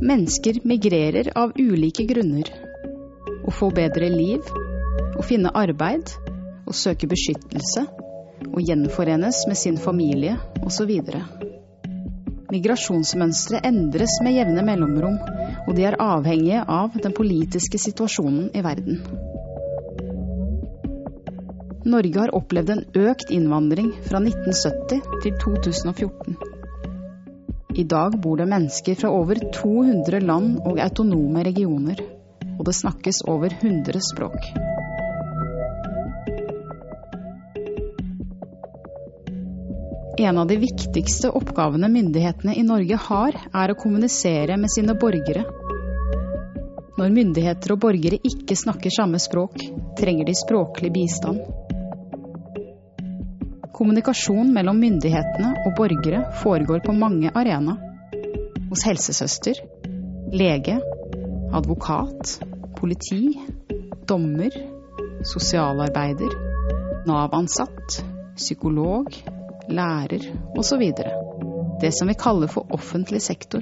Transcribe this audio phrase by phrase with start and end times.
[0.00, 2.50] Mennesker migrerer av ulike grunner.
[3.46, 4.44] Å få bedre liv,
[5.16, 6.10] å finne arbeid,
[6.68, 7.86] å søke beskyttelse,
[8.52, 10.36] å gjenforenes med sin familie
[10.66, 10.92] osv.
[12.52, 15.16] Migrasjonsmønstre endres med jevne mellomrom,
[15.66, 19.00] og de er avhengige av den politiske situasjonen i verden.
[21.86, 26.55] Norge har opplevd en økt innvandring fra 1970 til 2014.
[27.76, 31.98] I dag bor det mennesker fra over 200 land og autonome regioner,
[32.56, 34.46] og det snakkes over 100 språk.
[40.16, 45.44] En av de viktigste oppgavene myndighetene i Norge har, er å kommunisere med sine borgere.
[46.96, 49.60] Når myndigheter og borgere ikke snakker samme språk,
[50.00, 51.44] trenger de språklig bistand.
[53.76, 57.76] Kommunikasjon mellom myndighetene og borgere foregår på mange arenaer.
[58.70, 59.60] Hos helsesøster,
[60.32, 60.78] lege,
[61.54, 62.38] advokat,
[62.78, 63.36] politi,
[64.08, 64.56] dommer,
[65.28, 66.32] sosialarbeider,
[67.06, 68.00] Nav-ansatt,
[68.40, 69.12] psykolog,
[69.68, 70.24] lærer
[70.56, 70.88] osv.
[71.84, 73.60] Det som vi kaller for offentlig sektor.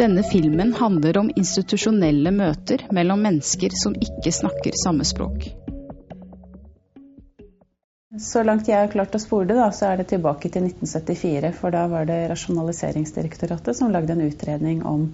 [0.00, 5.50] Denne filmen handler om institusjonelle møter mellom mennesker som ikke snakker samme språk.
[8.18, 11.52] Så langt jeg har klart å spore det, da, så er det tilbake til 1974.
[11.56, 15.10] For da var det Rasjonaliseringsdirektoratet som lagde en utredning om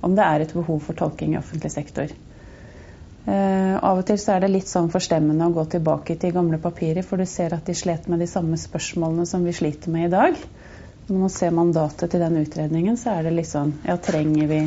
[0.00, 2.12] om det er et behov for tolking i offentlig sektor.
[3.28, 6.60] Uh, av og til så er det litt sånn forstemmende å gå tilbake til gamle
[6.62, 10.08] papirer, for du ser at de slet med de samme spørsmålene som vi sliter med
[10.08, 10.38] i dag.
[11.08, 14.62] Når man ser mandatet til den utredningen, så er det litt sånn Ja, trenger vi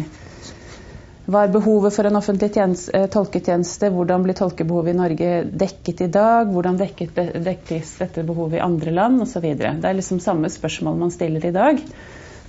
[1.32, 3.88] Hva er behovet for en offentlig tjeneste, uh, tolketjeneste?
[3.96, 5.30] Hvordan blir tolkebehovet i Norge
[5.64, 6.50] dekket i dag?
[6.52, 9.22] Hvordan dekket, dekkes dette behovet i andre land?
[9.24, 9.46] Osv.
[9.56, 11.80] Det er liksom samme spørsmål man stiller i dag.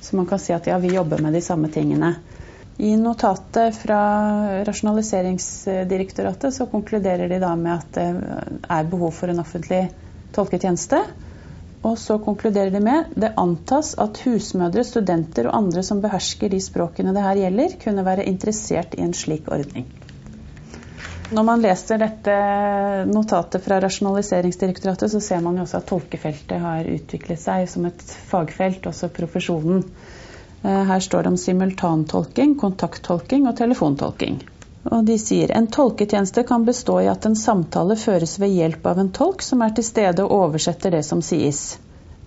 [0.02, 2.16] Så man kan si at ja, vi jobber med de samme tingene.
[2.82, 4.00] I notatet fra
[4.66, 8.06] Rasjonaliseringsdirektoratet så konkluderer de da med at det
[8.66, 9.84] er behov for en offentlig
[10.34, 11.04] tolketjeneste.
[11.82, 16.60] Og så konkluderer de med det antas at husmødre, studenter og andre som behersker de
[16.62, 19.88] språkene det her gjelder, kunne være interessert i en slik ordning.
[21.32, 22.32] Når man leser dette
[23.08, 28.02] notatet fra Rasjonaliseringsdirektoratet, så ser man jo også at tolkefeltet har utviklet seg som et
[28.28, 29.80] fagfelt, også profesjonen.
[30.62, 34.42] Eh, her står det om simultantolking, kontakttolking og telefontolking.
[34.90, 38.98] Og de sier en tolketjeneste kan bestå i at en samtale føres ved hjelp av
[38.98, 41.62] en tolk som er til stede og oversetter det som sies.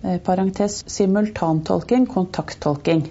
[0.02, 3.04] Eh, parentes simultantolking, kontakttolking.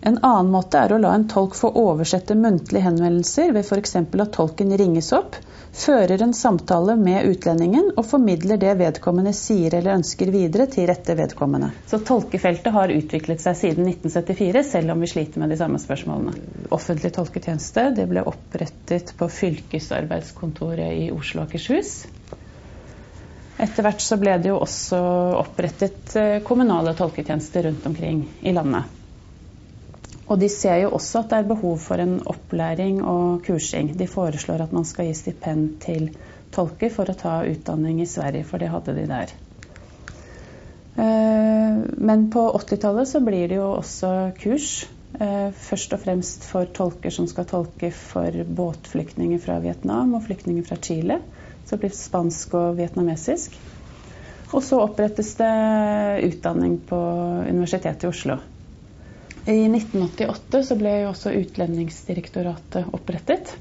[0.00, 3.96] En annen måte er å la en tolk få oversette muntlige henvendelser ved f.eks.
[3.96, 5.40] at tolken ringes opp,
[5.76, 11.16] fører en samtale med utlendingen og formidler det vedkommende sier eller ønsker videre til rette
[11.18, 11.70] vedkommende.
[11.90, 16.34] Så tolkefeltet har utviklet seg siden 1974, selv om vi sliter med de samme spørsmålene.
[16.74, 21.94] Offentlig tolketjeneste det ble opprettet på fylkesarbeidskontoret i Oslo og Akershus.
[23.56, 24.98] Etter hvert så ble det jo også
[25.38, 28.95] opprettet eh, kommunale tolketjenester rundt omkring i landet.
[30.26, 33.92] Og de ser jo også at det er behov for en opplæring og kursing.
[33.98, 36.08] De foreslår at man skal gi stipend til
[36.54, 39.34] tolker for å ta utdanning i Sverige, for det hadde de der.
[40.96, 41.78] Eh,
[42.10, 44.86] men på 80-tallet så blir det jo også kurs.
[45.20, 50.66] Eh, først og fremst for tolker som skal tolke for båtflyktninger fra Vietnam og flyktninger
[50.66, 51.20] fra Chile.
[51.66, 53.54] Så blir det spansk og vietnamesisk.
[54.54, 55.54] Og så opprettes det
[56.26, 56.98] utdanning på
[57.46, 58.38] Universitetet i Oslo.
[59.46, 63.52] I 1988 så ble jo også Utlendingsdirektoratet opprettet.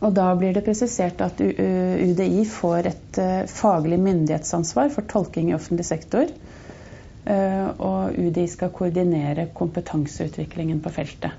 [0.00, 5.56] Og da blir det presisert at UDI får et eh, faglig myndighetsansvar for tolking i
[5.56, 6.32] offentlig sektor.
[7.24, 11.36] Eh, og UDI skal koordinere kompetanseutviklingen på feltet.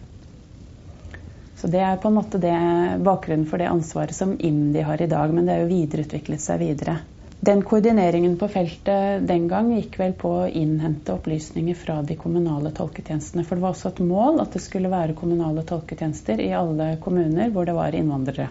[1.56, 2.54] Så Det er på en måte det,
[3.02, 5.34] bakgrunnen for det ansvaret som IMDi har i dag.
[5.34, 7.00] Men det har jo videreutviklet seg videre.
[7.40, 12.72] Den koordineringen på feltet den gang gikk vel på å innhente opplysninger fra de kommunale
[12.74, 13.44] tolketjenestene.
[13.46, 17.52] For det var også et mål at det skulle være kommunale tolketjenester i alle kommuner
[17.54, 18.50] hvor det var innvandrere.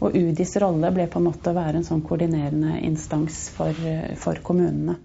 [0.00, 3.76] Og UDIs rolle ble på en måte å være en sånn koordinerende instans for,
[4.16, 4.96] for kommunene.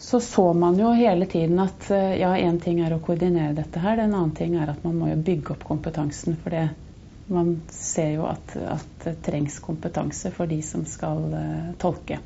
[0.00, 4.00] Så så man jo hele tiden at ja, én ting er å koordinere dette her,
[4.00, 6.38] en annen ting er at man må jo bygge opp kompetansen.
[6.40, 6.64] For det,
[7.30, 12.20] man ser jo at, at, det trengs kompetanse for de som skal uh, tolke.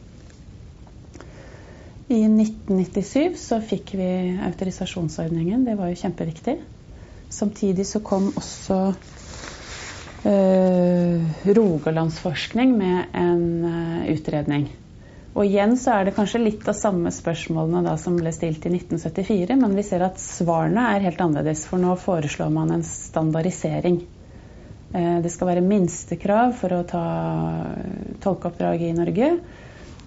[2.08, 4.08] I 1997 så fikk vi
[4.44, 5.64] autorisasjonsordningen.
[5.64, 6.58] Det var jo kjempeviktig.
[7.32, 8.78] Samtidig så kom også
[10.28, 14.68] eh, Rogalandsforskning med en uh, utredning.
[15.34, 18.70] Og igjen så er det kanskje litt av samme spørsmålene da som ble stilt i
[18.76, 24.04] 1974, men vi ser at svarene er helt annerledes, for nå foreslår man en standardisering.
[24.94, 27.04] Eh, det skal være minstekrav for å ta
[28.22, 29.30] tolkeoppdraget i Norge.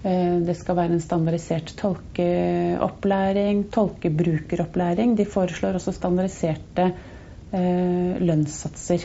[0.08, 5.18] Eh, det skal være en standardisert tolkeopplæring, tolkebrukeropplæring.
[5.20, 9.04] De foreslår også standardiserte eh, lønnssatser.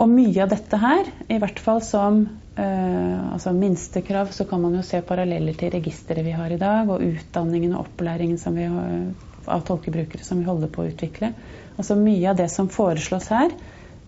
[0.00, 4.82] Og mye av dette her, i hvert fall som altså minstekrav, så kan man jo
[4.84, 8.66] se paralleller til registeret vi har i dag, og utdanningen og opplæringen vi,
[9.48, 11.30] av tolkebrukere som vi holder på å utvikle.
[11.78, 13.56] Altså Mye av det som foreslås her,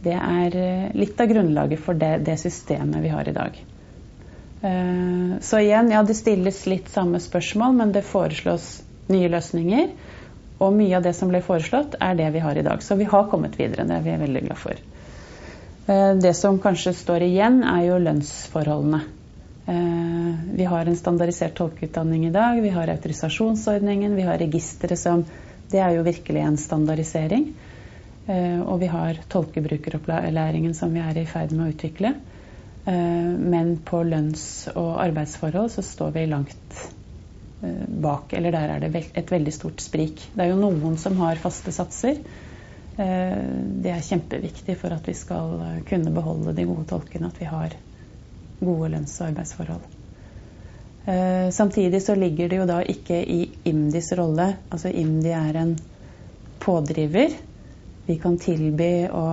[0.05, 3.57] det er eh, litt av grunnlaget for det, det systemet vi har i dag.
[4.61, 8.69] Eh, så igjen, ja, det stilles litt samme spørsmål, men det foreslås
[9.13, 9.95] nye løsninger.
[10.63, 12.83] Og mye av det som ble foreslått, er det vi har i dag.
[12.85, 13.87] Så vi har kommet videre.
[13.89, 14.85] Det er vi veldig glad for.
[15.89, 19.05] Eh, det som kanskje står igjen, er jo lønnsforholdene.
[19.65, 25.23] Vi har en standardisert tolkeutdanning i dag, vi har autorisasjonsordningen, vi har registeret som
[25.73, 27.47] Det er jo virkelig en standardisering.
[28.27, 32.15] Eh, og vi har tolkebrukeropplæringen som vi er i ferd med å utvikle.
[32.85, 36.75] Men på lønns- og arbeidsforhold så står vi langt
[37.89, 38.35] bak.
[38.37, 40.21] Eller der er det et veldig stort sprik.
[40.35, 42.21] Det er jo noen som har faste satser.
[42.97, 43.47] Eh,
[43.83, 47.49] det er kjempeviktig for at vi skal eh, kunne beholde de gode tolkene, at vi
[47.51, 47.75] har
[48.61, 49.89] gode lønns- og arbeidsforhold.
[51.11, 54.47] Eh, samtidig så ligger det jo da ikke i IMDis rolle.
[54.71, 55.75] Altså IMDi er en
[56.63, 57.35] pådriver.
[58.07, 59.27] Vi kan tilby å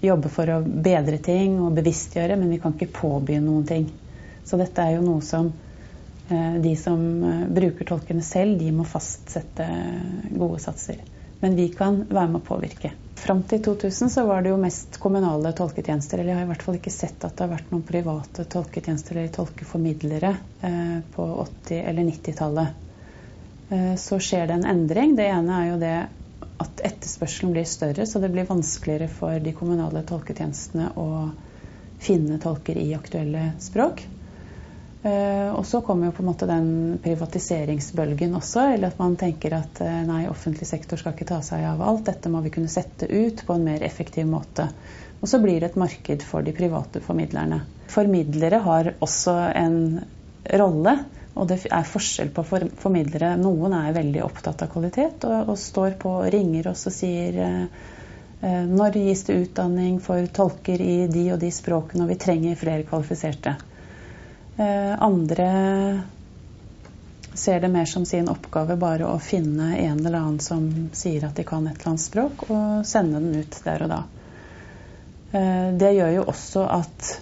[0.00, 3.88] jobbe for å bedre ting og bevisstgjøre, men vi kan ikke påby noen ting.
[4.46, 5.50] Så dette er jo noe som
[6.28, 7.00] de som
[7.56, 9.64] bruker tolkene selv, de må fastsette
[10.28, 11.00] gode satser.
[11.40, 12.90] Men vi kan være med å påvirke.
[13.18, 16.20] Fram til 2000 så var det jo mest kommunale tolketjenester.
[16.20, 19.16] Eller jeg har i hvert fall ikke sett at det har vært noen private tolketjenester
[19.16, 20.30] eller tolkeformidlere
[20.68, 22.84] eh, på 80- eller 90-tallet.
[23.74, 25.16] Eh, så skjer det en endring.
[25.18, 25.96] Det ene er jo det
[26.58, 31.08] at etterspørselen blir større, så det blir vanskeligere for de kommunale tolketjenestene å
[32.02, 34.04] finne tolker i aktuelle språk.
[35.02, 36.70] Eh, og så kommer jo på en måte den
[37.02, 41.62] privatiseringsbølgen også, eller at man tenker at eh, nei, offentlig sektor skal ikke ta seg
[41.68, 44.66] av alt, dette må vi kunne sette ut på en mer effektiv måte.
[45.20, 47.62] Og så blir det et marked for de private formidlerne.
[47.90, 49.78] Formidlere har også en
[50.58, 50.98] rolle,
[51.38, 53.36] og det er forskjell på formidlere.
[53.38, 57.38] Noen er veldig opptatt av kvalitet og, og står på og ringer oss og sier
[57.44, 62.58] eh, når gis det utdanning for tolker i de og de språkene, og vi trenger
[62.58, 63.56] flere kvalifiserte.
[64.58, 65.48] Eh, andre
[67.38, 71.38] ser det mer som sin oppgave bare å finne en eller annen som sier at
[71.38, 74.02] de kan et eller annet språk, og sende den ut der og da.
[75.32, 77.12] Eh, det gjør jo også at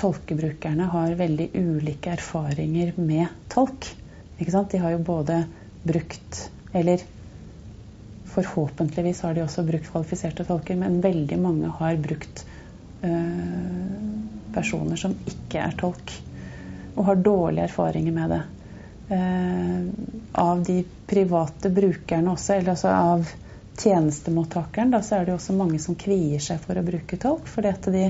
[0.00, 3.88] tolkebrukerne har veldig ulike erfaringer med tolk.
[4.38, 5.42] De har jo både
[5.82, 7.02] brukt Eller
[8.30, 12.44] forhåpentligvis har de også brukt kvalifiserte tolker, men veldig mange har brukt
[13.02, 14.04] øh,
[14.54, 16.14] personer som ikke er tolk
[16.94, 18.40] og har dårlige erfaringer med det.
[19.10, 19.82] Eh,
[20.32, 23.30] av de private brukerne også, eller altså av
[23.80, 27.48] tjenestemottakeren, da, så er det jo også mange som kvier seg for å bruke tolk.
[27.50, 28.04] Fordi at de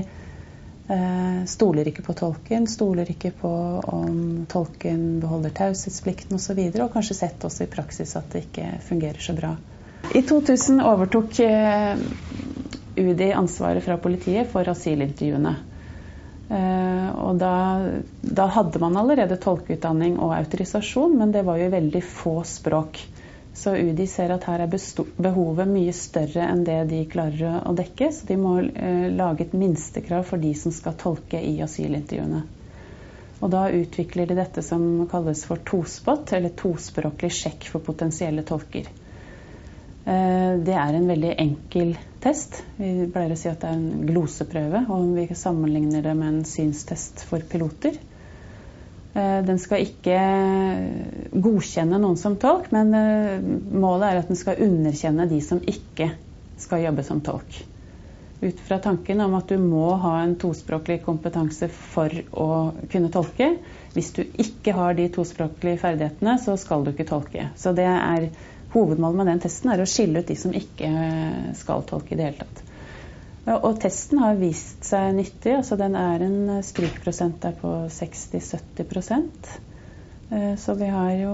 [1.47, 3.51] stoler ikke på tolken, stoler ikke på
[3.93, 6.39] om tolken beholder taushetsplikten osv.
[6.39, 9.53] Og, så videre, og kanskje sett også i praksis at det ikke fungerer så bra.
[10.15, 12.01] I 2000 overtok eh,
[12.97, 15.53] UDI ansvaret fra politiet for asylintervjuene.
[16.51, 17.53] Eh, og da,
[18.21, 22.99] da, hadde man allerede tolkeutdanning og autorisasjon, men det var jo veldig få språk.
[23.53, 28.07] Så UDI ser at her er behovet mye større enn det de klarer å dekke.
[28.15, 32.45] Så de må eh, lage et minstekrav for de som skal tolke i asylintervjuene.
[33.41, 38.87] Og da utvikler de dette som kalles for tospot, eller tospråklig sjekk for potensielle tolker.
[40.05, 42.61] Eh, det er en veldig enkel test.
[42.77, 46.47] Vi pleier å si at det er en gloseprøve, og vi sammenligner det med en
[46.47, 47.99] synstest for piloter.
[49.13, 50.19] Eh, den skal ikke
[51.31, 53.43] godkjenne noen som tolk, men eh,
[53.75, 56.13] målet er at den skal underkjenne de som ikke
[56.61, 57.59] skal jobbe som tolk.
[58.41, 62.47] Ut fra tanken om at du må ha en tospråklig kompetanse for å
[62.89, 63.51] kunne tolke.
[63.93, 67.51] Hvis du ikke har de tospråklige ferdighetene, så skal du ikke tolke.
[67.59, 68.31] Så det er
[68.71, 70.89] Hovedmålet med den testen er å skille ut de som ikke
[71.59, 72.61] skal tolke i det hele tatt.
[73.57, 75.55] Og testen har vist seg nyttig.
[75.57, 79.25] altså Den er en strykprosent der på 60-70
[80.31, 81.33] eh, Så vi har jo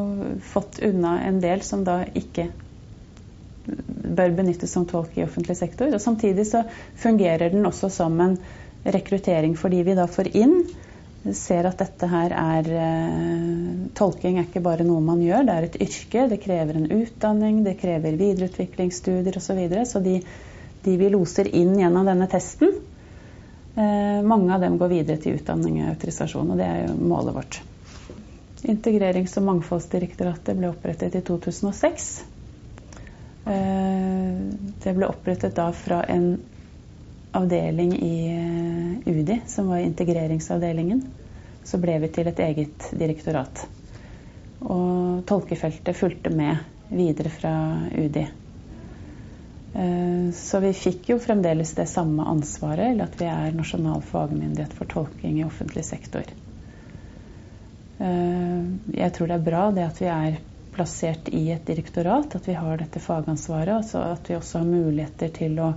[0.53, 2.49] fått unna en del som da ikke
[4.17, 5.91] bør benyttes som tolk i offentlig sektor.
[5.93, 6.63] Og samtidig så
[6.95, 8.37] fungerer den også som en
[8.87, 10.61] rekruttering fordi vi da får inn
[11.35, 12.67] ser at dette her er
[13.97, 16.27] Tolking er ikke bare noe man gjør, det er et yrke.
[16.31, 19.47] Det krever en utdanning, det krever videreutviklingsstudier osv.
[19.47, 19.85] Så, videre.
[19.89, 20.19] så de,
[20.87, 22.73] de vi loser inn gjennom denne testen,
[23.77, 27.59] mange av dem går videre til utdanning og autorisasjon, og det er jo målet vårt.
[28.65, 32.07] Integrerings- og mangfoldsdirektoratet ble opprettet i 2006.
[33.47, 34.39] Eh,
[34.83, 36.31] det ble opprettet da fra en
[37.37, 41.05] avdeling i eh, UDI, som var integreringsavdelingen.
[41.63, 43.67] Så ble vi til et eget direktorat.
[44.65, 46.57] Og tolkefeltet fulgte med
[46.89, 47.53] videre fra
[47.93, 48.25] UDI.
[49.73, 54.73] Eh, så vi fikk jo fremdeles det samme ansvaret, eller at vi er nasjonal fagmyndighet
[54.73, 56.23] for tolking i offentlig sektor.
[57.97, 60.39] Eh, jeg tror det er bra det at vi er
[60.77, 63.75] plassert i et direktorat, at vi har dette fagansvaret.
[63.79, 65.71] Altså at vi også har muligheter til å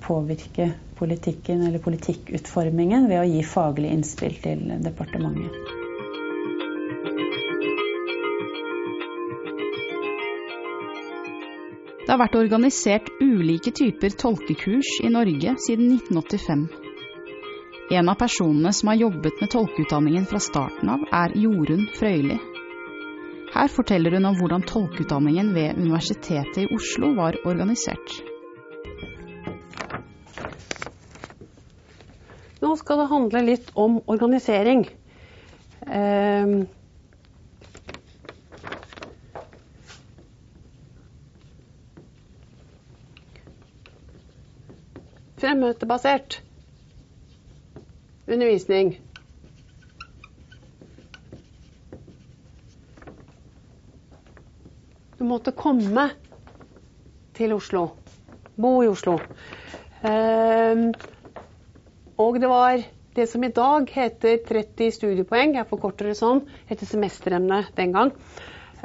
[0.00, 5.77] påvirke politikken eller politikkutformingen ved å gi faglige innspill til departementet.
[12.08, 16.62] Det har vært organisert ulike typer tolkekurs i Norge siden 1985.
[17.98, 22.38] En av personene som har jobbet med tolkeutdanningen fra starten av, er Jorunn Frøyli.
[23.52, 28.16] Her forteller hun om hvordan tolkeutdanningen ved Universitetet i Oslo var organisert.
[32.64, 34.88] Nå skal det handle litt om organisering.
[35.84, 36.56] Eh,
[45.48, 46.42] fremmøtebasert
[48.28, 48.90] undervisning.
[55.18, 56.10] Du måtte komme
[57.38, 57.86] til Oslo.
[58.60, 59.16] Bo i Oslo.
[60.04, 60.92] Um,
[62.18, 62.84] og det var
[63.16, 68.12] det som i dag heter 30 studiepoeng, jeg forkorter det sånn, etter semesteremne den gang.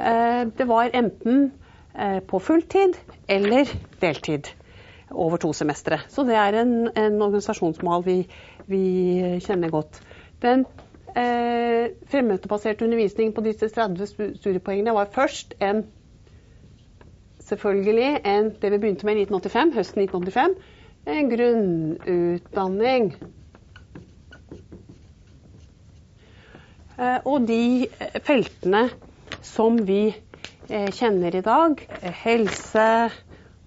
[0.00, 1.50] Uh, det var enten
[1.92, 2.96] uh, på fulltid
[3.28, 3.68] eller
[4.00, 4.54] deltid
[5.10, 6.00] over to semestre.
[6.08, 8.16] Så det er en, en organisasjonsmal vi,
[8.70, 8.84] vi,
[9.44, 10.00] kjenner godt.
[10.42, 10.64] Den
[11.16, 14.06] eh, fremmøtebaserte undervisningen på disse 30
[14.40, 15.84] studiepoengene var først en
[17.44, 20.54] selvfølgelig en, det vi begynte med i 1985, høsten 1985,
[21.06, 23.10] en grunnutdanning.
[26.98, 27.86] Eh, og de
[28.24, 28.86] feltene
[29.44, 30.06] som vi
[30.70, 31.80] eh, kjenner i dag,
[32.24, 32.88] helse,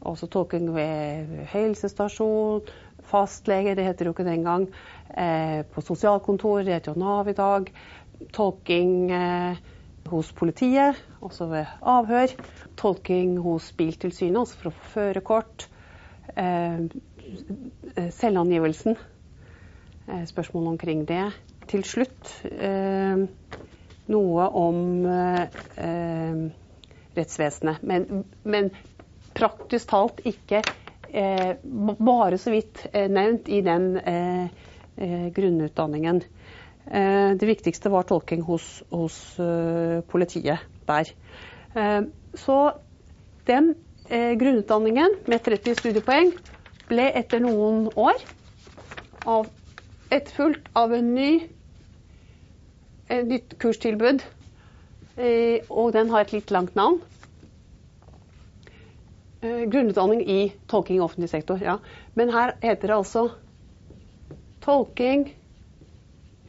[0.07, 2.67] også tolking ved helsestasjon,
[3.07, 4.67] fastlege, det heter jo ikke den gang.
[5.17, 7.71] Eh, på sosialkontor, det heter jo Nav i dag.
[8.33, 9.59] Tolking eh,
[10.09, 12.33] hos politiet, også ved avhør.
[12.77, 15.67] Tolking hos Biltilsynet, også for å få førerkort.
[16.35, 16.87] Eh,
[18.15, 18.97] selvangivelsen.
[20.07, 21.25] Eh, spørsmål omkring det.
[21.67, 22.29] Til slutt
[24.07, 24.77] noe om
[27.17, 27.81] rettsvesenet.
[27.83, 28.69] Men, men
[29.37, 30.61] praktisk talt ikke
[31.13, 31.55] eh,
[31.99, 34.47] bare så vidt eh, nevnt i den eh,
[34.97, 36.23] eh grunnutdanningen.
[36.87, 38.63] Det viktigste var tolking hos,
[38.95, 39.15] hos
[40.07, 41.09] politiet der.
[42.33, 42.55] så
[43.47, 43.73] den
[44.39, 46.31] grunnutdanningen med 30 studiepoeng
[46.87, 48.23] ble etter noen år
[49.27, 49.49] av
[50.15, 51.27] etterfulgt av en ny,
[53.11, 54.23] et nytt kurstilbud.
[55.69, 57.01] og den har et litt langt navn.
[59.41, 61.77] Eh, grunnutdanning i tolking i offentlig sektor, ja.
[62.13, 63.27] Men her heter det altså
[64.65, 65.27] tolking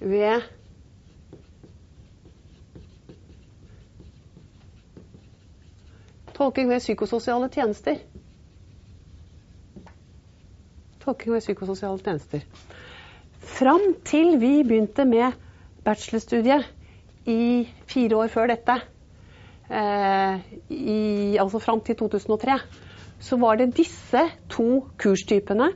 [0.00, 0.42] ved
[6.38, 7.96] Tolking ved psykososiale tjenester.
[11.02, 12.44] Tolking ved psykososiale tjenester.
[13.58, 15.34] Fram til vi begynte med
[15.84, 16.68] bachelorstudiet
[17.26, 18.76] i fire år før dette,
[19.68, 22.54] i, altså fram til 2003,
[23.20, 25.72] så var det disse to kurstypene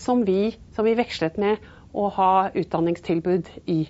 [0.00, 1.62] som vi, som vi vekslet med
[1.94, 3.84] å ha utdanningstilbud i.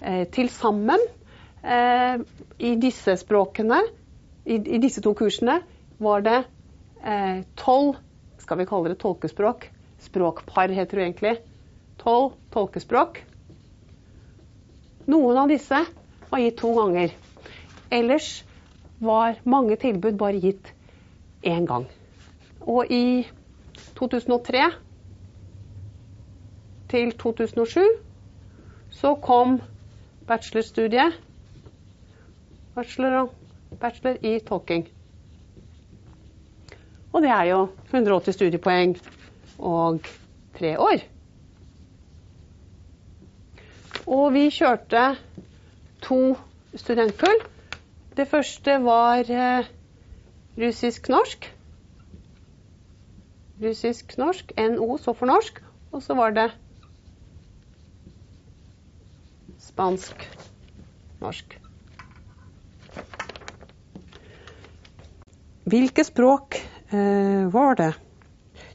[0.00, 1.00] Eh, Til sammen
[1.64, 2.20] eh,
[2.58, 3.80] i disse språkene,
[4.44, 5.60] i, i, disse to kursene,
[5.98, 6.38] var det
[7.04, 8.04] eh, tolv eh,
[8.42, 9.68] skal vi kalle det tolkespråk.
[10.00, 11.34] Språkpar heter det egentlig.
[12.00, 13.18] Tolv tolkespråk.
[15.08, 15.82] Noen av disse
[16.30, 17.12] var gitt to ganger.
[17.92, 18.44] Ellers
[19.00, 20.72] var mange tilbud bare gitt
[21.46, 21.86] én gang.
[22.60, 23.26] Og i
[23.96, 24.64] 2003
[26.90, 27.80] til 2007
[28.90, 29.60] så kom
[30.26, 31.20] bachelorstudiet
[32.74, 33.28] bachelor,
[33.80, 34.88] bachelor i tolking.
[37.12, 38.96] Og det er jo 180 studiepoeng
[39.58, 40.00] og
[40.58, 41.00] tre år.
[44.06, 45.02] Og vi kjørte
[46.02, 46.18] to
[46.78, 47.40] studentkull.
[48.18, 49.66] Det første var eh,
[50.58, 51.44] russisk-norsk.
[53.62, 55.60] Russisk-norsk, NO så for norsk.
[55.92, 56.48] Og så var det
[59.68, 61.60] spansk-norsk.
[65.70, 66.58] Hvilke språk
[66.90, 67.92] eh, var det?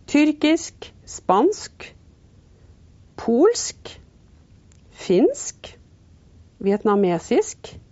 [0.07, 1.89] Tyrkisk, spansk,
[3.19, 4.00] polsk,
[5.03, 5.75] finsk,
[6.63, 7.82] vietnamesisk,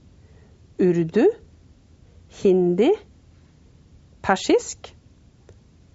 [0.82, 1.28] urdu,
[2.42, 2.90] hindi,
[4.26, 4.92] persisk,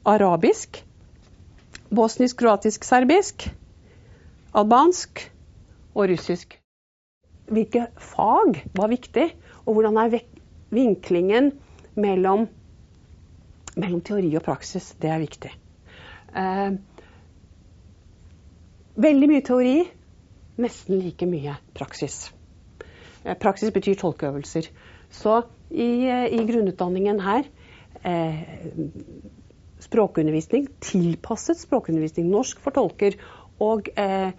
[0.06, 0.82] arabisk,
[1.90, 3.48] bosnisk, kroatisk, serbisk,
[4.54, 5.26] albansk
[5.94, 6.58] og russisk.
[7.46, 9.30] Hvilke fag var viktig,
[9.66, 10.20] og hvordan er
[10.74, 11.52] vinklingen
[11.94, 12.48] mellom
[13.76, 14.94] mellom teori og praksis.
[15.00, 15.52] Det er viktig.
[16.36, 16.78] Eh,
[18.96, 19.76] veldig mye teori,
[20.60, 22.26] nesten like mye praksis.
[23.26, 24.70] Eh, praksis betyr tolkeøvelser.
[25.10, 27.46] Så i, eh, i grunnutdanningen her
[28.04, 28.42] eh,
[29.82, 33.16] språkundervisning, tilpasset språkundervisning, norsk for tolker.
[33.60, 34.30] Og, eh,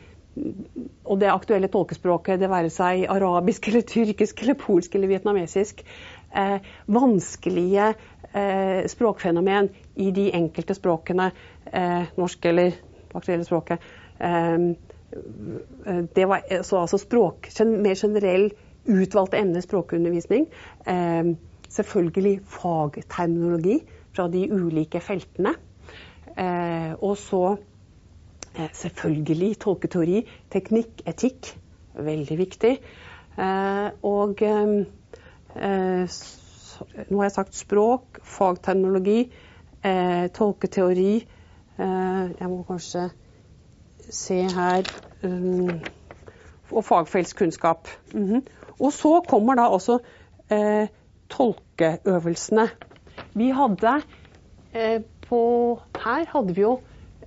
[1.05, 5.83] og det aktuelle tolkespråket, det være seg arabisk eller tyrkisk eller polsk eller vietnamesisk.
[6.35, 7.93] Eh, vanskelige
[8.33, 11.31] eh, språkfenomen i de enkelte språkene,
[12.17, 12.75] norsk eller
[13.15, 13.81] aktuelle språket.
[16.15, 18.51] Det var så altså språk, mer generell
[18.87, 20.47] utvalgte emner språkundervisning.
[20.87, 21.31] Eh,
[21.69, 23.79] selvfølgelig fagterminologi
[24.15, 25.55] fra de ulike feltene.
[26.37, 27.57] Eh, og så
[28.57, 31.53] selvfølgelig tolketeori, teknikk, etikk.
[31.97, 32.77] Veldig viktig.
[34.03, 34.41] og
[37.09, 39.31] nå har jeg sagt språk, fagterminologi,
[39.83, 41.13] eh, tolketeori.
[41.77, 43.09] Eh, jeg må kanskje
[44.09, 44.83] se her
[46.71, 47.87] Og fagfeltskunnskap.
[48.79, 49.99] Og så kommer da også
[50.53, 50.89] eh,
[51.33, 52.67] tolkeøvelsene.
[53.37, 53.95] Vi hadde
[54.73, 55.41] eh, på
[55.97, 56.77] Her hadde vi jo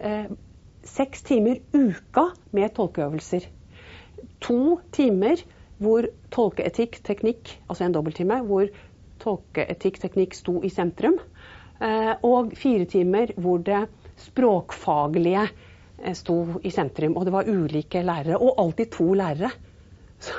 [0.00, 0.30] eh,
[0.86, 3.48] seks timer uka med tolkeøvelser.
[4.46, 5.42] To timer
[5.80, 8.68] hvor tolkeetikk, teknikk, altså en dobbelttime, hvor
[9.20, 11.16] tolkeetikk-teknikk sto i sentrum.
[11.80, 13.86] Eh, og fire timer hvor det
[14.20, 17.16] språkfaglige eh, sto i sentrum.
[17.16, 19.52] Og det var ulike lærere, og alltid to lærere.
[20.20, 20.36] Så,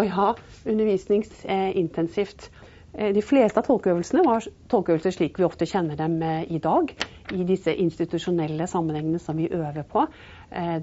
[0.00, 2.50] ja, undervisningsintensivt.
[2.94, 6.94] Eh, de fleste av tolkeøvelsene var tolkeøvelser slik vi ofte kjenner dem i dag.
[7.32, 10.06] I disse institusjonelle sammenhengene som vi øver på.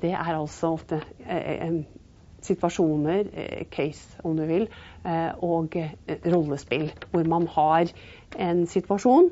[0.01, 1.01] Det er altså ofte
[2.41, 3.27] situasjoner,
[3.69, 4.65] case om du vil,
[5.05, 5.91] Eh, og eh,
[6.25, 7.87] rollespill, hvor man har
[8.39, 9.29] en situasjon,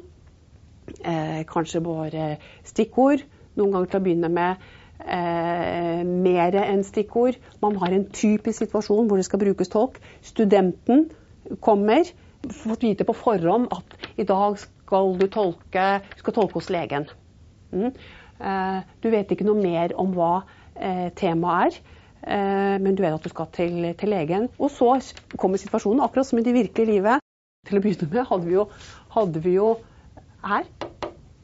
[1.05, 4.63] eh, kanskje bare stikkord, noen ganger til å begynne med
[5.05, 7.37] eh, mer enn stikkord.
[7.61, 9.99] Man har en typisk situasjon hvor det skal brukes tolk.
[10.25, 11.07] Studenten
[11.63, 12.09] kommer,
[12.47, 15.87] fått vite på forhånd at i dag skal du tolke,
[16.19, 17.07] skal tolke hos legen.
[17.71, 17.91] Mm.
[17.91, 20.33] Eh, du vet ikke noe mer om hva
[20.75, 21.95] eh, temaet er.
[22.27, 24.49] Eh, men du vet at du skal til, til, legen.
[24.59, 24.95] Og så
[25.37, 27.23] kommer situasjonen, akkurat som i det virkelige livet.
[27.67, 28.67] Til å begynne med hadde vi jo,
[29.15, 29.71] hadde vi jo
[30.47, 30.67] her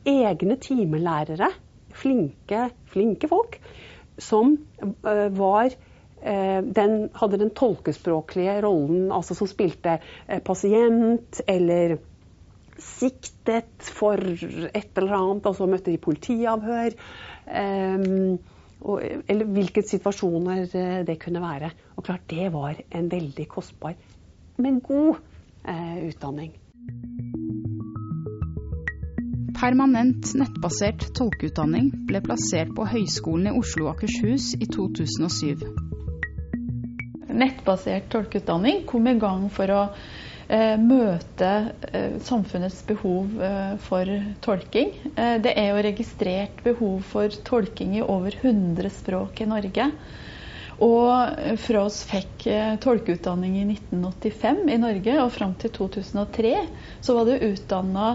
[0.08, 1.50] egne timelærere,
[1.98, 3.60] flinke, flinke folk,
[4.22, 11.98] som uh, var uh, den, hadde den tolkespråklige rollen, altså som spilte uh, pasient eller
[12.84, 16.96] siktet for et eller annet, altså møtte de politiavhør.
[18.84, 21.72] Eller hvilke situasjoner eh, det kunne være.
[21.96, 23.96] Og klart det var en veldig kostbar,
[24.58, 25.22] men god
[25.68, 26.52] eh, utdanning.
[29.58, 35.64] Permanent nettbasert tolkeutdanning ble plassert på Høgskolen i Oslo og Akershus i 2007.
[37.34, 39.82] Nettbasert tolkeutdanning kom i gang for å
[40.54, 41.50] Eh, møte
[41.96, 44.10] eh, samfunnets behov eh, for
[44.44, 44.92] tolking.
[45.16, 49.88] Det er jo registrert behov for tolking i over 100 språk i Norge.
[50.84, 52.48] Og fra oss fikk
[52.84, 56.54] tolkeutdanning i 1985 i Norge og fram til 2003,
[57.06, 58.08] så var det utdanna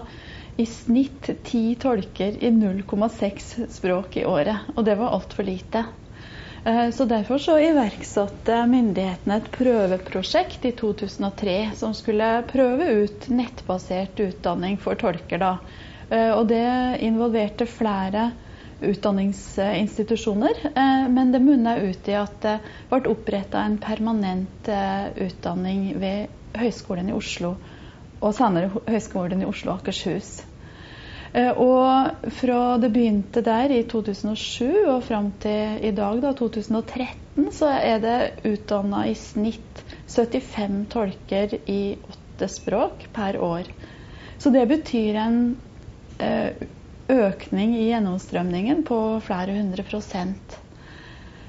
[0.58, 4.56] i snitt ti tolker i 0,6 språk i året.
[4.74, 5.84] Og det var altfor lite.
[6.64, 14.18] Eh, så Derfor så iverksatte myndighetene et prøveprosjekt i 2003 som skulle prøve ut nettbasert
[14.18, 15.38] utdanning for tolker.
[15.38, 15.52] Da.
[16.10, 16.66] Eh, og Det
[17.06, 18.32] involverte flere
[18.82, 22.58] utdanningsinstitusjoner, eh, men det munna ut i at det
[22.90, 24.74] ble oppretta en permanent
[25.14, 26.26] utdanning ved
[26.58, 27.54] Høgskolen i Oslo
[28.20, 30.38] og senere Høgskolen i Oslo og Akershus.
[31.32, 37.50] Eh, og fra det begynte der i 2007 og fram til i dag, da, 2013,
[37.54, 43.68] så er det utdanna i snitt 75 tolker i åtte språk per år.
[44.38, 45.38] Så det betyr en
[46.22, 46.66] eh,
[47.08, 50.58] økning i gjennomstrømningen på flere hundre prosent.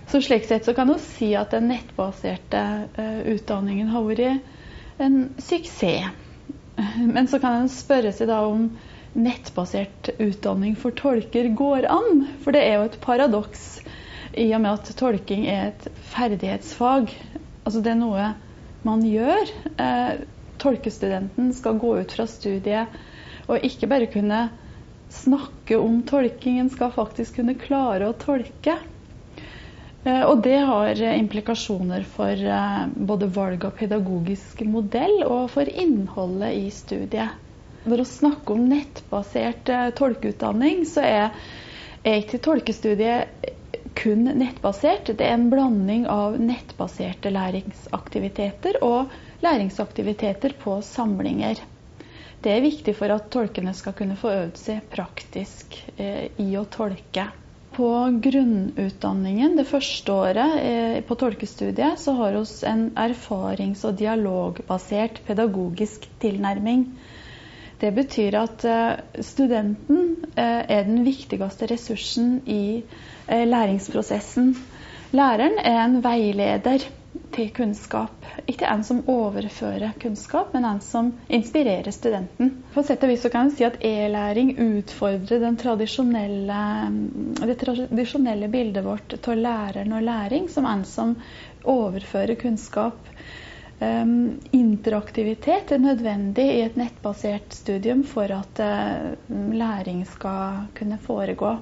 [0.09, 2.61] Så slik sett så kan du si at den nettbaserte
[2.97, 6.07] uh, utdanningen har vært en suksess.
[7.13, 8.69] Men så kan en spørre seg da om
[9.19, 12.27] nettbasert utdanning for tolker går an.
[12.43, 13.65] For det er jo et paradoks
[14.37, 17.11] i og med at tolking er et ferdighetsfag.
[17.65, 18.29] Altså det er noe
[18.85, 19.49] man gjør.
[19.81, 20.21] Eh,
[20.61, 22.99] tolkestudenten skal gå ut fra studiet
[23.49, 24.43] og ikke bare kunne
[25.09, 28.75] snakke om tolkingen, skal faktisk kunne klare å tolke.
[30.03, 36.55] Eh, og det har implikasjoner for eh, både valg av pedagogisk modell og for innholdet
[36.55, 37.37] i studiet.
[37.83, 41.41] For å snakke om nettbasert eh, tolkeutdanning, så er,
[42.03, 43.55] er ikke tolkestudiet
[43.99, 45.11] kun nettbasert.
[45.17, 49.11] Det er en blanding av nettbaserte læringsaktiviteter og
[49.43, 51.59] læringsaktiviteter på samlinger.
[52.39, 56.63] Det er viktig for at tolkene skal kunne få øvd seg praktisk eh, i å
[56.71, 57.27] tolke.
[57.79, 57.89] På
[58.23, 66.09] grunnutdanningen det første året eh, på tolkestudiet så har vi en erfarings- og dialogbasert pedagogisk
[66.19, 66.83] tilnærming.
[67.79, 72.83] Det betyr at eh, studenten eh, er den viktigste ressursen i
[73.29, 74.51] læringsprosessen.
[75.15, 76.83] Læreren er en veileder
[77.35, 78.25] til kunnskap.
[78.51, 82.51] Ikke en som overfører kunnskap, men en som inspirerer studenten.
[82.73, 86.61] På sett og vis så kan vi si at e-læring utfordrer tradisjonelle,
[87.43, 91.15] det tradisjonelle bildet vårt av læreren og læring som en som
[91.63, 92.99] overfører kunnskap.
[93.79, 101.53] Um, interaktivitet er nødvendig i et nettbasert studium for at uh, læring skal kunne foregå.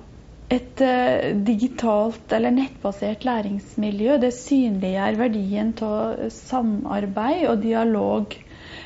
[0.47, 8.38] Et uh, digitalt eller nettbasert læringsmiljø det synliggjør verdien av samarbeid og dialog.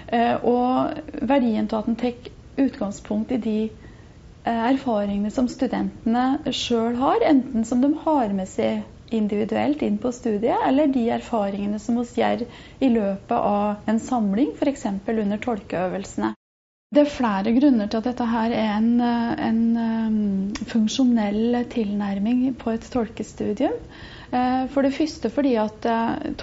[0.10, 2.32] Uh, og verdien av at en tar
[2.66, 8.82] utgangspunkt i de uh, erfaringene som studentene sjøl har, enten som de har med seg
[9.14, 12.46] individuelt inn på studiet, eller de erfaringene som vi gjør
[12.82, 14.88] i løpet av en samling, f.eks.
[15.06, 16.34] under tolkeøvelsene.
[16.92, 20.16] Det er flere grunner til at dette her er en, en um,
[20.68, 23.78] funksjonell tilnærming på et tolkestudium.
[24.34, 25.88] Uh, for det første fordi at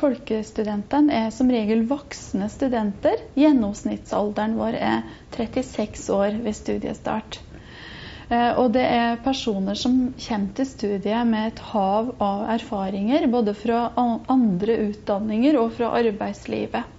[0.00, 3.20] tolkestudentene er som regel voksne studenter.
[3.36, 5.04] Gjennomsnittsalderen vår er
[5.36, 7.42] 36 år ved studiestart.
[8.32, 13.90] Og det er personer som kommer til studiet med et hav av erfaringer, både fra
[14.00, 16.97] andre utdanninger og fra arbeidslivet.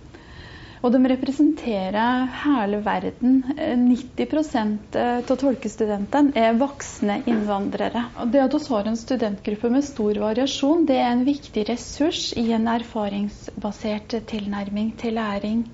[0.79, 3.41] Og de representerer hele verden.
[3.57, 8.05] 90% av tolkestudentene er voksne innvandrere.
[8.23, 12.29] Og det at vi har en studentgruppe med stor variasjon, det er en viktig ressurs
[12.39, 15.65] i en erfaringsbasert tilnærming til læring.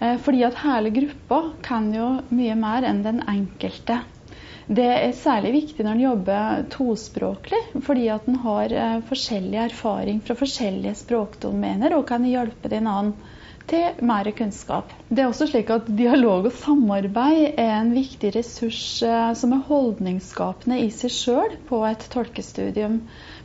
[0.00, 3.98] Eh, fordi at hele gruppa kan jo mye mer enn den enkelte.
[4.70, 10.24] Det er særlig viktig når en jobber tospråklig, fordi at en har eh, forskjellig erfaring
[10.24, 13.29] fra forskjellige språkdomener og kan hjelpe den annen
[13.70, 14.92] til mer kunnskap.
[15.08, 19.64] Det er også slik at Dialog og samarbeid er en viktig ressurs eh, som er
[19.68, 23.00] holdningsskapende i seg sjøl på et tolkestudium.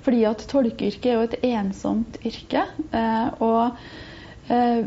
[0.06, 2.65] Fordi at tolkeyrket er jo et ensomt yrke.
[2.89, 4.86] Eh, og eh,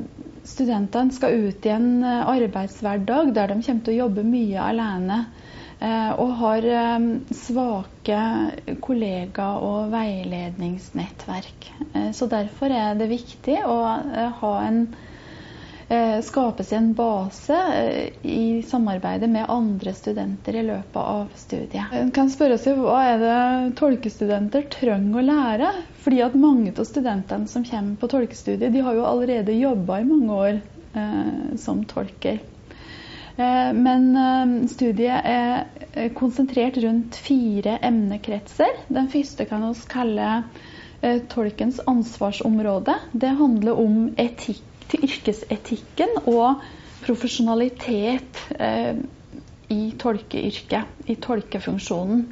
[0.49, 5.27] studentene skal ut i en arbeidshverdag der de kommer til å jobbe mye alene.
[5.79, 6.65] Og har
[7.39, 8.23] svake
[8.83, 11.69] kollegaer og veiledningsnettverk.
[12.19, 13.77] Så derfor er det viktig å
[14.41, 14.81] ha en
[15.91, 21.95] Eh, skape en base eh, i samarbeidet med andre studenter i løpet av studiet.
[21.97, 23.39] En kan spørre seg hva er det
[23.81, 25.71] tolkestudenter trenger å lære?
[26.05, 30.09] Fordi at mange av studentene som kommer på tolkestudiet, de har jo allerede jobba i
[30.11, 32.37] mange år eh, som tolker.
[33.41, 38.85] Eh, men studiet er konsentrert rundt fire emnekretser.
[38.93, 40.33] Den første kan vi kalle
[41.33, 42.93] tolkens ansvarsområde.
[43.17, 46.63] Det handler om etikk til yrkesetikken og
[47.05, 48.99] profesjonalitet eh,
[49.73, 52.23] i tolkeyrket, i tolkefunksjonen,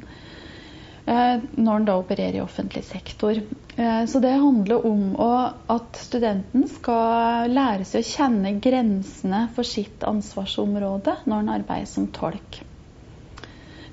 [1.05, 3.39] eh, når en da opererer i offentlig sektor.
[3.77, 5.29] Eh, så det handler om å,
[5.77, 12.09] at studenten skal lære seg å kjenne grensene for sitt ansvarsområde når en arbeider som
[12.15, 12.61] tolk.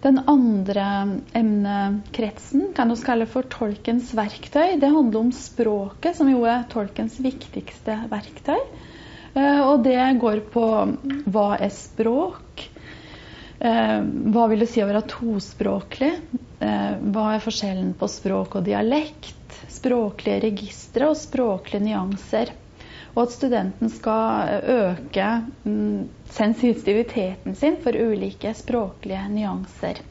[0.05, 0.85] Den andre
[1.33, 4.77] emnekretsen kan vi kalle for tolkens verktøy.
[4.77, 8.61] Det handler om språket, som jo er tolkens viktigste verktøy.
[9.33, 10.67] Eh, og det går på
[11.33, 12.67] hva er språk?
[13.65, 14.01] Eh,
[14.35, 16.13] hva vil det si å være tospråklig?
[16.61, 19.57] Eh, hva er forskjellen på språk og dialekt?
[19.73, 22.53] Språklige registre og språklige nyanser.
[23.15, 25.29] Og at studenten skal øke
[25.65, 30.03] mm, sensitiviteten sin for ulike språklige nyanser.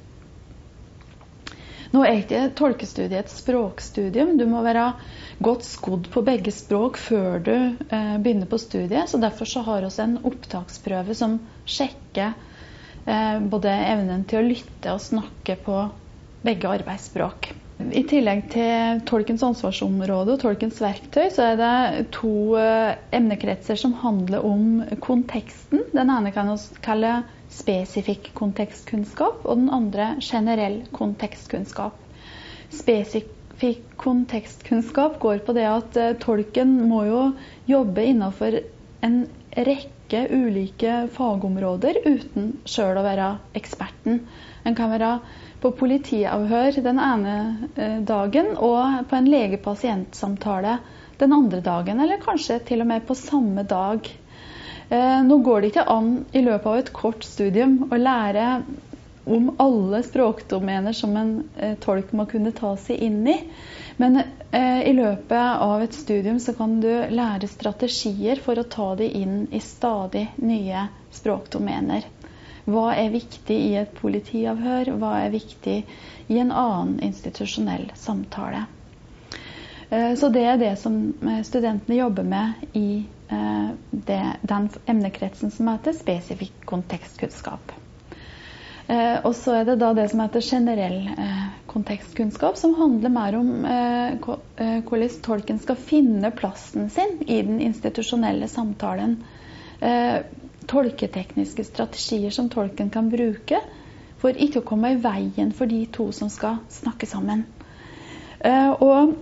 [1.93, 4.37] Nå er ikke tolkestudiet et språkstudium.
[4.39, 4.87] Du må være
[5.43, 9.11] godt skodd på begge språk før du eh, begynner på studiet.
[9.11, 11.37] så Derfor så har vi en opptaksprøve som
[11.69, 12.33] sjekker
[13.05, 15.79] Eh, både evnen til å lytte og snakke på
[16.43, 17.51] begge arbeidsspråk.
[17.91, 23.95] I tillegg til tolkens ansvarsområde og tolkens verktøy, så er det to eh, emnekretser som
[24.03, 25.83] handler om konteksten.
[25.91, 27.15] Den ene kan vi kalle
[27.53, 31.97] spesifikk kontekstkunnskap, og den andre generell kontekstkunnskap.
[32.73, 37.23] Spesifikk kontekstkunnskap går på det at eh, tolken må jo
[37.69, 38.61] jobbe innenfor
[39.03, 39.25] en
[39.57, 44.19] rekke rekke ulike fagområder uten sjøl å være eksperten.
[44.63, 45.19] En kan være
[45.61, 47.35] på politiavhør den ene
[47.75, 50.77] eh, dagen og på en lege-pasient-samtale
[51.17, 54.05] den andre dagen, eller kanskje til og med på samme dag.
[54.89, 58.49] Eh, nå går det ikke an i løpet av et kort studium å lære
[59.23, 63.39] om alle språkdomener som en eh, tolk må kunne ta seg inn i.
[63.97, 68.93] Men eh, i løpet av et studium så kan du lære strategier for å ta
[68.99, 72.07] de inn i stadig nye språkdomener.
[72.65, 74.93] Hva er viktig i et politiavhør?
[74.97, 75.77] Hva er viktig
[76.31, 78.65] i en annen institusjonell samtale?
[79.89, 85.51] Eh, så det er det som eh, studentene jobber med i eh, det, den emnekretsen
[85.51, 87.75] som heter spesifikk kontekstkunnskap.
[88.93, 93.37] Eh, og så er det da det som heter generell eh, kontekstkunnskap, som handler mer
[93.39, 94.29] om eh,
[94.85, 99.17] hvordan tolken skal finne plassen sin i den institusjonelle samtalen.
[100.69, 103.59] Tolketekniske strategier som tolken kan bruke
[104.21, 107.41] for ikke å komme i veien for de to som skal snakke sammen.
[108.79, 109.17] Og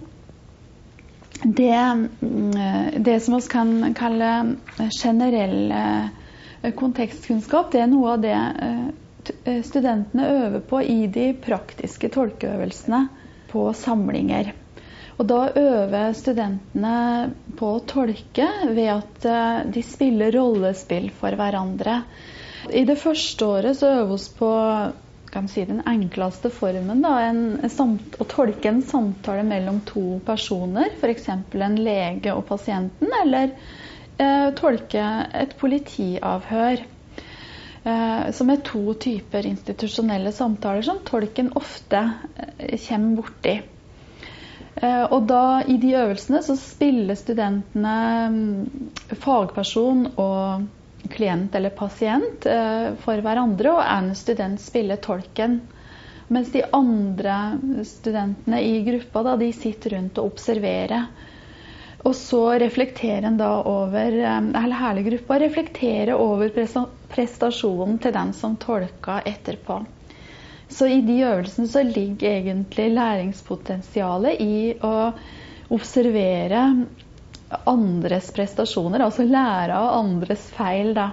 [1.42, 1.80] det,
[2.22, 4.30] mm, det, som vi kan kalle
[5.00, 5.74] generell
[6.78, 8.38] kontekstkunnskap, det er noe av det
[9.68, 13.06] studentene øver på i de praktiske tolkeøvelsene
[13.52, 14.54] på samlinger.
[15.22, 22.00] Og da øver studentene på å tolke ved at eh, de spiller rollespill for hverandre.
[22.74, 24.52] I det første året så øver vi på
[25.52, 27.04] si, den enkleste formen.
[27.06, 31.30] Da, en, å tolke en samtale mellom to personer, f.eks.
[31.30, 33.54] en lege og pasienten, eller
[34.18, 35.06] eh, tolke
[35.38, 36.82] et politiavhør.
[37.84, 42.02] Eh, som er to typer institusjonelle samtaler som tolken ofte
[42.58, 43.56] eh, kommer borti.
[44.76, 47.96] Eh, og da, I de øvelsene så spiller studentene
[48.36, 52.46] mm, fagperson og klient eller pasient
[53.02, 55.58] for hverandre, og en student spiller tolken.
[56.30, 57.58] Mens de andre
[57.90, 61.10] studentene i gruppa da, de sitter rundt og observerer.
[62.02, 66.50] Og så reflekterer en da over Eller hele gruppa reflekterer over
[67.12, 69.82] prestasjonen til den som tolka etterpå.
[70.72, 75.12] Så i de øvelsene så ligger egentlig læringspotensialet i å
[75.72, 76.62] observere
[77.68, 80.94] andres prestasjoner, altså lære av andres feil.
[80.96, 81.10] da.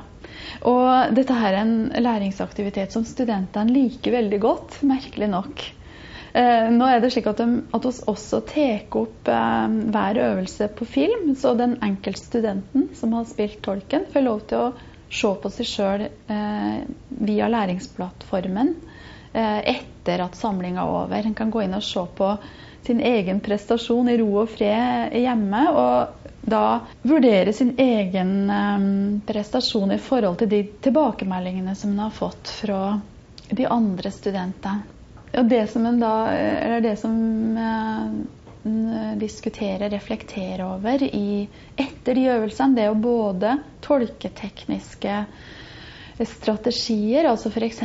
[0.71, 5.65] Og dette her er en læringsaktivitet som studentene liker veldig godt, merkelig nok.
[6.39, 10.69] Eh, nå er det slik at, de, at oss også tar opp eh, hver øvelse
[10.79, 14.69] på film, så den enkelte studenten som har spilt tolken, får lov til å
[15.11, 16.77] se på seg sjøl eh,
[17.09, 18.71] via læringsplattformen
[19.33, 21.27] eh, etter at samlinga er over.
[21.27, 22.31] En kan gå inn og se på
[22.87, 25.65] sin egen prestasjon i ro og fred hjemme.
[25.75, 28.87] og da vurdere sin egen eh,
[29.27, 33.01] prestasjon i forhold til de tilbakemeldingene som en har fått fra
[33.49, 34.98] de andre studentene.
[35.37, 37.15] Og det som en da, eller det som
[37.59, 45.23] en diskuterer, reflekterer over i, etter de øvelsene, det er jo både tolketekniske
[46.27, 47.29] strategier.
[47.31, 47.81] altså F.eks.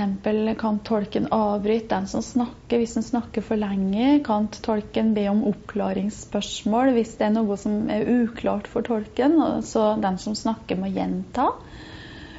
[0.60, 4.24] kan tolken avbryte den som snakker hvis den snakker for lenge.
[4.26, 9.38] Kan tolken be om oppklaringsspørsmål hvis det er noe som er uklart for tolken.
[9.62, 11.52] Så den som snakker, må gjenta.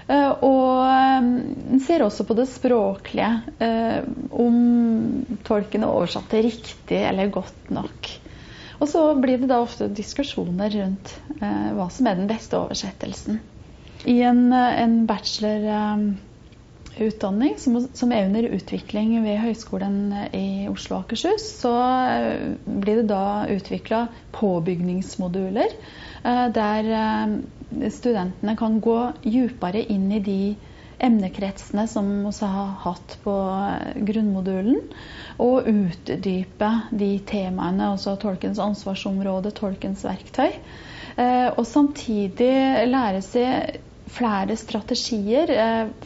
[0.06, 4.56] Eh, og en ser også på det språklige, eh, om
[5.46, 8.10] tolken er oversatt til riktig eller godt nok.
[8.82, 11.06] Og så blir det da ofte diskusjoner rundt
[11.40, 13.40] eh, hva som er den beste oversettelsen.
[14.04, 21.44] I en, en bachelorutdanning som, som, er under utvikling ved Høgskolen i Oslo og Akershus,
[21.62, 21.72] så
[22.66, 25.72] blir det da utvikla påbygningsmoduler
[26.24, 26.86] der
[27.92, 30.38] studentene kan gå dypere inn i de
[31.04, 33.34] emnekretsene som vi har hatt på
[34.08, 34.80] grunnmodulen,
[35.42, 40.54] og utdype de temaene, altså tolkens ansvarsområde, tolkens verktøy.
[41.58, 42.54] Og samtidig
[42.88, 43.80] lære seg
[44.14, 45.50] flere strategier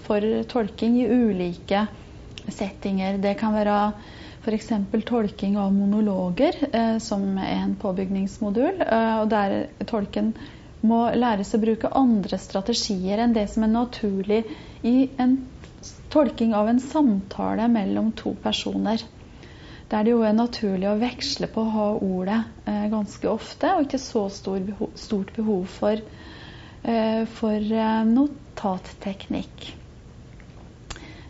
[0.06, 1.86] for tolking i ulike
[2.48, 3.20] settinger.
[3.20, 3.78] Det kan være
[4.42, 4.68] f.eks.
[5.04, 8.82] tolking av monologer, eh, som er en påbygningsmodul.
[8.86, 10.32] Eh, og der tolken
[10.80, 14.44] må læres å bruke andre strategier enn det som er naturlig
[14.86, 15.38] i en
[16.12, 19.02] tolking av en samtale mellom to personer.
[19.88, 23.88] Der det jo er naturlig å veksle på å ha ordet eh, ganske ofte, og
[23.88, 26.04] ikke så stort behov for,
[27.34, 27.72] for
[28.06, 29.77] notatteknikk.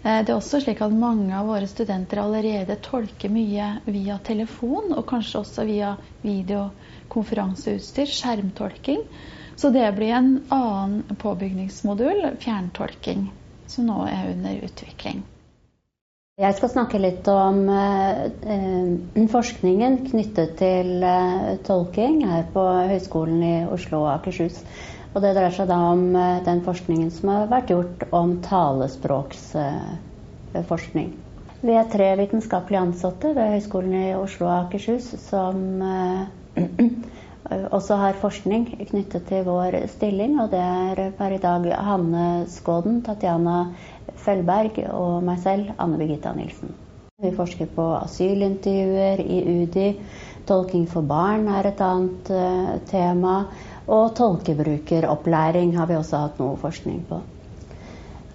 [0.09, 4.94] Eh, det er også slik at mange av våre studenter allerede tolker mye via telefon,
[4.97, 5.94] og kanskje også via
[6.25, 9.03] videokonferanseutstyr, skjermtolking.
[9.59, 13.27] Så det blir en annen påbygningsmodul, fjerntolking,
[13.66, 15.25] som nå er under utvikling.
[16.38, 23.57] Jeg skal snakke litt om eh, forskningen knyttet til eh, tolking her på Høgskolen i
[23.66, 24.62] Oslo og Akershus.
[25.14, 31.09] Og det dreier seg da om eh, den forskningen som har vært gjort om talespråksforskning.
[31.59, 36.23] Vi er tre vitenskapelige ansatte ved Høgskolen i Oslo og Akershus som eh,
[37.77, 40.33] også har forskning knyttet til vår stilling.
[40.42, 43.59] Og det er per i dag Hanne Skåden, Tatjana
[44.23, 46.71] Fellberg og meg selv, Anne Birgitta Nilsen.
[47.18, 49.88] Vi forsker på asylintervjuer i UDI.
[50.47, 53.49] Tolking for barn er et annet uh, tema.
[53.88, 57.22] Og tolkebrukeropplæring har vi også hatt noe forskning på.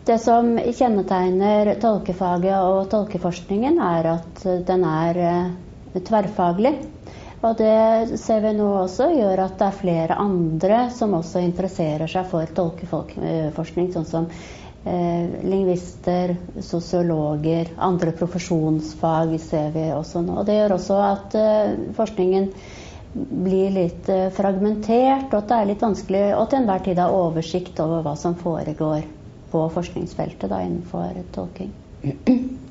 [0.03, 6.73] Det som kjennetegner tolkefaget og tolkeforskningen, er at den er eh, tverrfaglig.
[7.43, 12.11] Og det ser vi nå også gjør at det er flere andre som også interesserer
[12.11, 20.39] seg for tolkeforskning, sånn som eh, lingvister, sosiologer, andre profesjonsfag ser vi også nå.
[20.39, 22.47] Og det gjør også at eh, forskningen
[23.13, 27.09] blir litt eh, fragmentert, og at det er litt vanskelig å til enhver tid ha
[27.13, 29.05] oversikt over hva som foregår
[29.53, 31.71] på forskningsfeltet da, innenfor tolking.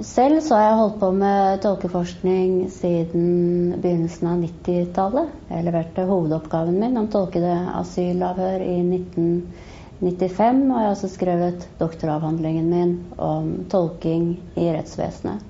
[0.00, 5.34] Selv så har jeg holdt på med tolkeforskning siden begynnelsen av 90-tallet.
[5.52, 12.72] Jeg leverte hovedoppgaven min om tolkede asylavhør i 1995, og jeg har også skrevet doktoravhandlingen
[12.72, 15.44] min om tolking i rettsvesenet.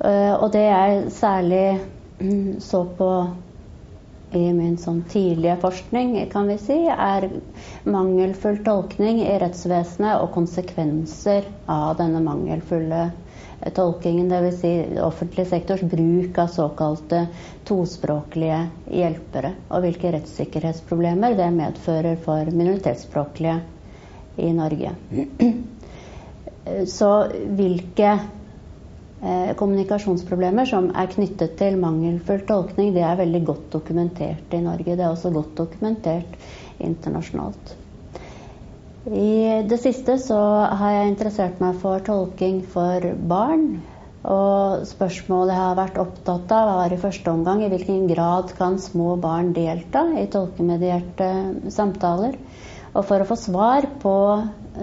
[0.00, 1.64] Eh, og det er særlig
[2.60, 3.10] så på
[4.32, 7.26] i min sånn tidlige forskning, kan vi si, er
[7.82, 13.08] mangelfull tolkning i rettsvesenet og konsekvenser av denne mangelfulle
[13.74, 14.28] tolkingen.
[14.30, 14.60] Dvs.
[14.60, 17.24] Si offentlig sektors bruk av såkalte
[17.68, 18.60] tospråklige
[19.00, 19.54] hjelpere.
[19.70, 23.58] Og hvilke rettssikkerhetsproblemer det medfører for minoritetsspråklige
[24.40, 24.94] i Norge.
[26.86, 27.10] Så
[27.58, 28.18] hvilke
[29.60, 34.96] kommunikasjonsproblemer som er knyttet til mangelfull tolkning, det er veldig godt dokumentert i Norge.
[34.96, 36.38] Det er også godt dokumentert
[36.80, 37.74] internasjonalt.
[39.10, 40.38] I det siste så
[40.76, 43.80] har jeg interessert meg for tolking for barn.
[44.28, 48.76] Og spørsmålet jeg har vært opptatt av, var i første omgang i hvilken grad kan
[48.80, 51.30] små barn delta i tolkemedierte
[51.72, 52.36] samtaler.
[52.90, 54.14] Og for å få svar på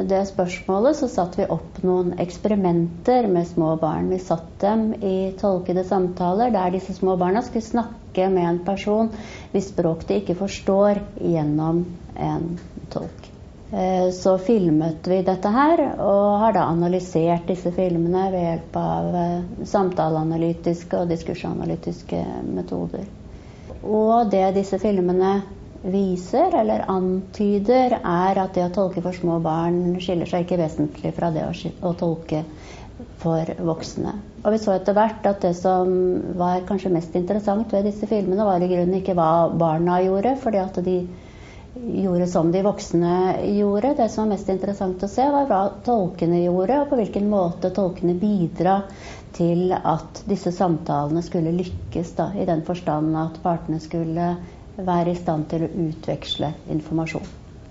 [0.07, 4.07] det spørsmålet, så satte vi opp noen eksperimenter med små barn.
[4.11, 9.11] Vi satt dem i tolkede samtaler der disse små barna skulle snakke med en person
[9.51, 11.83] hvis språk de ikke forstår, gjennom
[12.15, 12.53] en
[12.93, 13.27] tolk.
[13.71, 19.17] Eh, så filmet vi dette her, og har da analysert disse filmene ved hjelp av
[19.19, 23.03] eh, samtaleanalytiske og diskursanalytiske metoder.
[23.83, 25.41] Og det disse filmene
[25.91, 31.13] viser eller antyder, er at det å tolke for små barn skiller seg ikke vesentlig
[31.15, 32.43] fra det å, tolke
[33.21, 34.15] for voksne.
[34.43, 35.91] Og vi så etter hvert at det som
[36.39, 40.61] var kanskje mest interessant ved disse filmene, var i grunnen ikke hva barna gjorde, fordi
[40.61, 40.97] at de
[41.77, 43.13] gjorde som de voksne
[43.57, 43.93] gjorde.
[43.99, 47.71] Det som var mest interessant å se, var hva tolkene gjorde, og på hvilken måte
[47.75, 48.79] tolkene bidra
[49.37, 54.31] til at disse samtalene skulle lykkes, da, i den forstand at partene skulle
[54.77, 57.27] være i stand til å utveksle informasjon.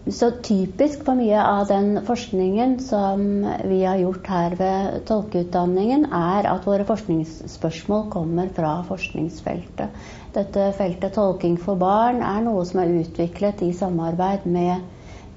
[0.06, 3.22] Så typisk for mye av den forskningen som
[3.66, 9.96] vi har gjort her ved tolkeutdanningen, er at våre forskningsspørsmål kommer fra forskningsfeltet.
[10.36, 14.86] Dette feltet tolking for barn er noe som er utviklet i samarbeid med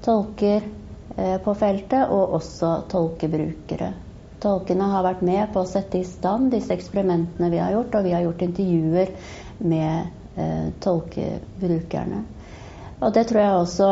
[0.06, 0.62] tolker
[1.16, 3.90] eh, på feltet, og også tolkebrukere.
[4.40, 8.06] Tolkene har vært med på å sette i stand disse eksperimentene vi har gjort, og
[8.06, 9.12] vi har gjort intervjuer
[9.66, 12.24] med eh, tolkebrukerne.
[13.00, 13.90] Og det tror jeg også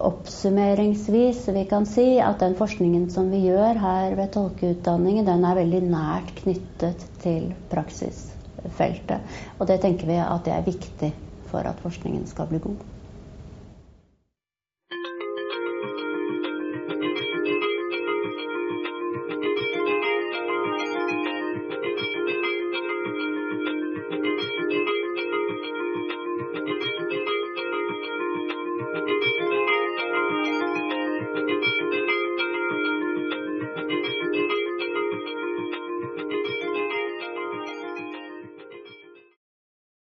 [0.00, 5.58] oppsummeringsvis vi kan si at den forskningen som vi gjør her ved tolkeutdanningen, den er
[5.58, 9.36] veldig nært knyttet til praksisfeltet.
[9.58, 11.12] Og det tenker vi at det er viktig
[11.50, 12.80] for at forskningen skal bli god.